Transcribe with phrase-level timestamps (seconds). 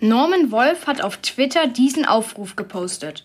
[0.00, 3.24] Norman Wolf hat auf Twitter diesen Aufruf gepostet.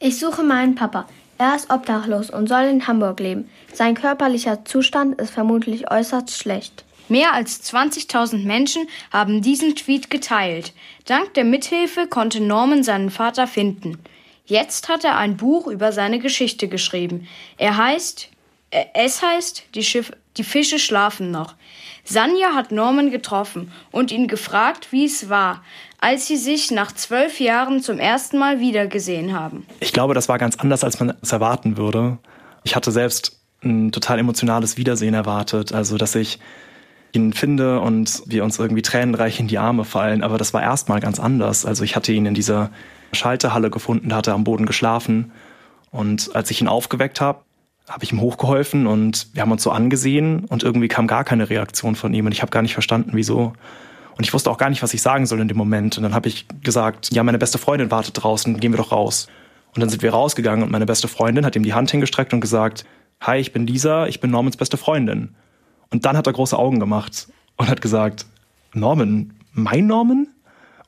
[0.00, 1.06] Ich suche meinen Papa.
[1.38, 3.48] Er ist obdachlos und soll in Hamburg leben.
[3.72, 6.84] Sein körperlicher Zustand ist vermutlich äußerst schlecht.
[7.08, 10.72] Mehr als 20.000 Menschen haben diesen Tweet geteilt.
[11.06, 13.98] Dank der Mithilfe konnte Norman seinen Vater finden.
[14.46, 17.28] Jetzt hat er ein Buch über seine Geschichte geschrieben.
[17.56, 18.28] Er heißt,
[18.70, 21.54] äh, es heißt, die, Schiff, die Fische schlafen noch.
[22.04, 25.62] Sanja hat Norman getroffen und ihn gefragt, wie es war,
[26.00, 29.66] als sie sich nach zwölf Jahren zum ersten Mal wiedergesehen haben.
[29.80, 32.18] Ich glaube, das war ganz anders, als man es erwarten würde.
[32.64, 36.38] Ich hatte selbst ein total emotionales Wiedersehen erwartet, also dass ich
[37.12, 41.00] ihn finde und wir uns irgendwie tränenreich in die Arme fallen, aber das war erstmal
[41.00, 41.66] ganz anders.
[41.66, 42.70] Also ich hatte ihn in dieser
[43.12, 45.32] Schalterhalle gefunden, da hat er am Boden geschlafen
[45.90, 47.42] und als ich ihn aufgeweckt habe,
[47.90, 51.50] habe ich ihm hochgeholfen und wir haben uns so angesehen und irgendwie kam gar keine
[51.50, 53.52] Reaktion von ihm und ich habe gar nicht verstanden, wieso.
[54.16, 55.96] Und ich wusste auch gar nicht, was ich sagen soll in dem Moment.
[55.96, 59.26] Und dann habe ich gesagt, ja, meine beste Freundin wartet draußen, gehen wir doch raus.
[59.74, 62.40] Und dann sind wir rausgegangen und meine beste Freundin hat ihm die Hand hingestreckt und
[62.40, 62.84] gesagt,
[63.20, 65.30] hi, ich bin Lisa, ich bin Normans beste Freundin.
[65.90, 68.26] Und dann hat er große Augen gemacht und hat gesagt,
[68.72, 70.28] Norman, mein Norman?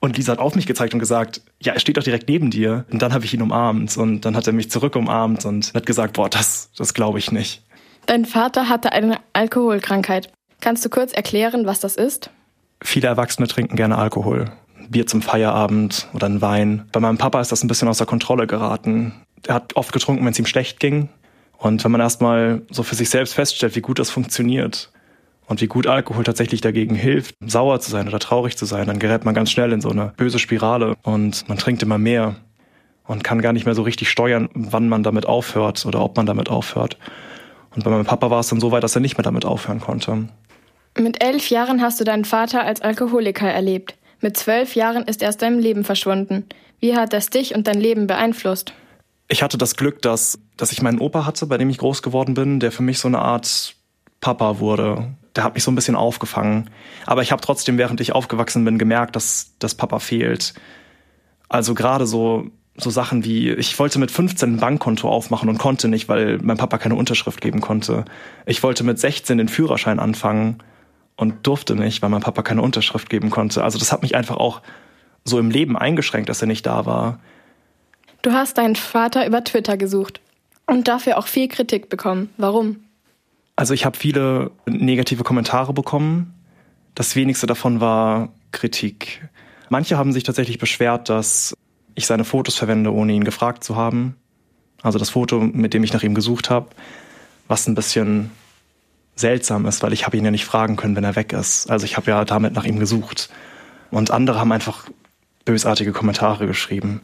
[0.04, 2.84] Und Lisa hat auf mich gezeigt und gesagt, ja, er steht doch direkt neben dir.
[2.90, 5.86] Und dann habe ich ihn umarmt und dann hat er mich zurück umarmt und hat
[5.86, 7.62] gesagt, boah, das, das glaube ich nicht.
[8.06, 10.32] Dein Vater hatte eine Alkoholkrankheit.
[10.60, 12.30] Kannst du kurz erklären, was das ist?
[12.82, 14.50] Viele Erwachsene trinken gerne Alkohol.
[14.88, 16.88] Bier zum Feierabend oder ein Wein.
[16.90, 19.14] Bei meinem Papa ist das ein bisschen außer Kontrolle geraten.
[19.46, 21.10] Er hat oft getrunken, wenn es ihm schlecht ging.
[21.58, 24.91] Und wenn man erstmal so für sich selbst feststellt, wie gut das funktioniert
[25.52, 28.98] und wie gut Alkohol tatsächlich dagegen hilft, sauer zu sein oder traurig zu sein, dann
[28.98, 32.36] gerät man ganz schnell in so eine böse Spirale und man trinkt immer mehr
[33.06, 36.24] und kann gar nicht mehr so richtig steuern, wann man damit aufhört oder ob man
[36.24, 36.96] damit aufhört.
[37.76, 39.80] Und bei meinem Papa war es dann so weit, dass er nicht mehr damit aufhören
[39.80, 40.26] konnte.
[40.98, 43.94] Mit elf Jahren hast du deinen Vater als Alkoholiker erlebt.
[44.22, 46.46] Mit zwölf Jahren ist er aus deinem Leben verschwunden.
[46.80, 48.72] Wie hat das dich und dein Leben beeinflusst?
[49.28, 52.32] Ich hatte das Glück, dass, dass ich meinen Opa hatte, bei dem ich groß geworden
[52.32, 53.74] bin, der für mich so eine Art
[54.20, 55.14] Papa wurde.
[55.36, 56.70] Der hat mich so ein bisschen aufgefangen.
[57.06, 60.54] Aber ich habe trotzdem, während ich aufgewachsen bin, gemerkt, dass das Papa fehlt.
[61.48, 65.88] Also gerade so, so Sachen wie, ich wollte mit 15 ein Bankkonto aufmachen und konnte
[65.88, 68.04] nicht, weil mein Papa keine Unterschrift geben konnte.
[68.46, 70.58] Ich wollte mit 16 den Führerschein anfangen
[71.16, 73.62] und durfte nicht, weil mein Papa keine Unterschrift geben konnte.
[73.62, 74.62] Also das hat mich einfach auch
[75.24, 77.20] so im Leben eingeschränkt, dass er nicht da war.
[78.22, 80.20] Du hast deinen Vater über Twitter gesucht
[80.66, 82.30] und dafür auch viel Kritik bekommen.
[82.36, 82.76] Warum?
[83.62, 86.34] Also ich habe viele negative Kommentare bekommen.
[86.96, 89.28] Das wenigste davon war Kritik.
[89.68, 91.56] Manche haben sich tatsächlich beschwert, dass
[91.94, 94.16] ich seine Fotos verwende, ohne ihn gefragt zu haben.
[94.82, 96.70] Also das Foto, mit dem ich nach ihm gesucht habe,
[97.46, 98.32] was ein bisschen
[99.14, 101.70] seltsam ist, weil ich habe ihn ja nicht fragen können, wenn er weg ist.
[101.70, 103.30] Also ich habe ja damit nach ihm gesucht.
[103.92, 104.88] Und andere haben einfach
[105.44, 107.02] bösartige Kommentare geschrieben.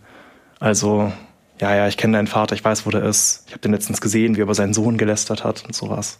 [0.58, 1.12] Also,
[1.60, 3.44] ja, ja, ich kenne deinen Vater, ich weiß, wo der ist.
[3.46, 6.18] Ich habe den letztens gesehen, wie er über seinen Sohn gelästert hat und sowas.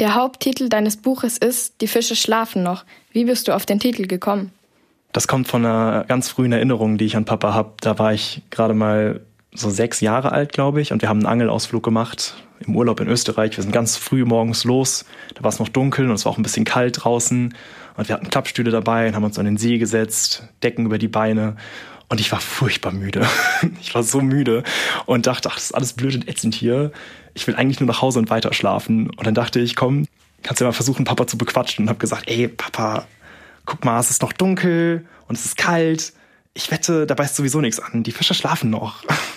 [0.00, 2.84] Der Haupttitel deines Buches ist Die Fische schlafen noch.
[3.12, 4.50] Wie bist du auf den Titel gekommen?
[5.12, 7.74] Das kommt von einer ganz frühen Erinnerung, die ich an Papa habe.
[7.80, 9.20] Da war ich gerade mal
[9.52, 12.34] so sechs Jahre alt, glaube ich, und wir haben einen Angelausflug gemacht
[12.66, 13.56] im Urlaub in Österreich.
[13.56, 15.04] Wir sind ganz früh morgens los.
[15.34, 17.54] Da war es noch dunkel und es war auch ein bisschen kalt draußen.
[17.96, 21.08] Und wir hatten Klappstühle dabei und haben uns an den See gesetzt, Decken über die
[21.08, 21.56] Beine.
[22.08, 23.26] Und ich war furchtbar müde.
[23.80, 24.62] Ich war so müde
[25.06, 26.92] und dachte, ach, das ist alles blöd und ätzend hier.
[27.34, 29.10] Ich will eigentlich nur nach Hause und weiter schlafen.
[29.10, 30.06] Und dann dachte ich, komm,
[30.42, 31.84] kannst du mal versuchen, Papa zu bequatschen.
[31.84, 33.06] Und habe gesagt, ey, Papa,
[33.64, 36.12] guck mal, es ist noch dunkel und es ist kalt.
[36.52, 38.02] Ich wette, da beißt sowieso nichts an.
[38.02, 39.02] Die Fische schlafen noch.